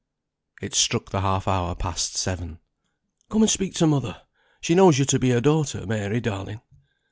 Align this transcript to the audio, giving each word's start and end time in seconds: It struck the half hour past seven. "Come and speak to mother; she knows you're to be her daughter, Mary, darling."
It 0.63 0.73
struck 0.73 1.11
the 1.11 1.21
half 1.21 1.47
hour 1.47 1.75
past 1.75 2.15
seven. 2.17 2.57
"Come 3.29 3.43
and 3.43 3.51
speak 3.51 3.75
to 3.75 3.85
mother; 3.85 4.23
she 4.59 4.73
knows 4.73 4.97
you're 4.97 5.05
to 5.05 5.19
be 5.19 5.29
her 5.29 5.41
daughter, 5.41 5.85
Mary, 5.85 6.19
darling." 6.19 6.61